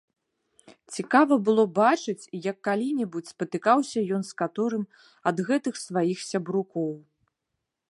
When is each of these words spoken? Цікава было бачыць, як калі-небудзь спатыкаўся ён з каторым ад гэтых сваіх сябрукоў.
Цікава 0.93 1.33
было 1.49 1.65
бачыць, 1.79 2.29
як 2.47 2.57
калі-небудзь 2.69 3.33
спатыкаўся 3.33 3.99
ён 4.17 4.21
з 4.31 4.41
каторым 4.43 4.83
ад 5.33 5.37
гэтых 5.51 5.73
сваіх 5.85 6.17
сябрукоў. 6.33 6.91